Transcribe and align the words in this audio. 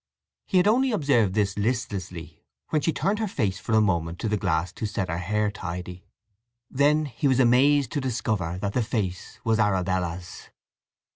He 0.47 0.57
had 0.57 0.67
only 0.67 0.91
observed 0.91 1.35
this 1.35 1.59
listlessly, 1.59 2.43
when 2.69 2.81
she 2.81 2.91
turned 2.91 3.19
her 3.19 3.27
face 3.27 3.59
for 3.59 3.73
a 3.73 3.81
moment 3.81 4.17
to 4.17 4.27
the 4.27 4.35
glass 4.35 4.73
to 4.73 4.87
set 4.87 5.09
her 5.09 5.19
hair 5.19 5.51
tidy. 5.51 6.07
Then 6.71 7.05
he 7.05 7.27
was 7.27 7.39
amazed 7.39 7.91
to 7.91 8.01
discover 8.01 8.57
that 8.63 8.73
the 8.73 8.81
face 8.81 9.39
was 9.43 9.59
Arabella's. 9.59 10.49